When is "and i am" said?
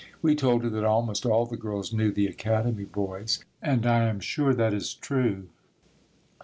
3.61-4.19